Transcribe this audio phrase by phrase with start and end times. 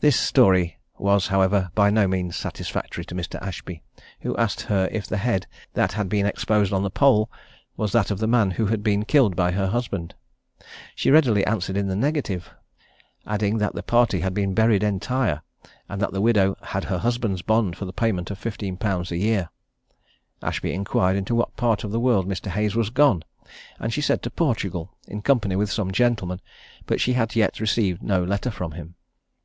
[0.00, 3.36] This story was, however, by no means satisfactory to Mr.
[3.42, 3.82] Ashby,
[4.20, 7.28] who asked her if the head that had been exposed on the pole
[7.76, 10.14] was that of the man who had been killed by her husband?
[10.94, 12.48] She readily answered in the negative,
[13.26, 15.42] adding that the party had been buried entire;
[15.88, 19.16] and that the widow had her husband's bond for the payment of fifteen pounds a
[19.16, 19.48] year.
[20.44, 22.46] Ashby inquired to what part of the world Mr.
[22.52, 23.24] Hayes was gone;
[23.80, 26.40] and she said to Portugal, in company with some gentlemen;
[26.86, 28.94] but she had yet received no letter from him.